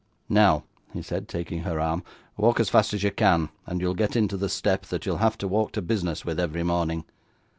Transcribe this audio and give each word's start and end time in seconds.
'Now,' 0.27 0.63
he 0.93 1.03
said, 1.03 1.27
taking 1.27 1.59
her 1.59 1.79
arm, 1.79 2.03
'walk 2.35 2.59
as 2.59 2.71
fast 2.71 2.91
as 2.95 3.03
you 3.03 3.11
can, 3.11 3.49
and 3.67 3.79
you'll 3.81 3.93
get 3.93 4.15
into 4.15 4.35
the 4.35 4.49
step 4.49 4.87
that 4.87 5.05
you'll 5.05 5.17
have 5.17 5.37
to 5.37 5.47
walk 5.47 5.73
to 5.73 5.81
business 5.83 6.25
with, 6.25 6.39
every 6.39 6.63
morning. 6.63 7.05